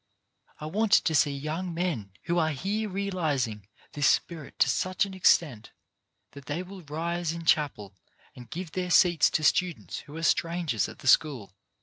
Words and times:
I 0.59 0.65
want 0.65 0.93
to 0.93 1.13
see 1.13 1.29
young 1.29 1.75
men 1.75 2.13
who 2.23 2.39
are 2.39 2.49
here 2.49 2.89
realize 2.89 3.47
this 3.93 4.07
spirit 4.09 4.57
to 4.57 4.67
such 4.67 5.05
an 5.05 5.13
extent 5.13 5.69
that 6.31 6.47
they 6.47 6.63
will 6.63 6.81
rise 6.81 7.33
in 7.33 7.45
chapel 7.45 7.93
and 8.35 8.49
give 8.49 8.71
their 8.71 8.89
seats 8.89 9.29
to 9.29 9.43
students 9.43 9.99
who 9.99 10.17
are 10.17 10.23
strangers 10.23 10.89
at 10.89 10.97
the 11.05 11.07
school. 11.07 11.53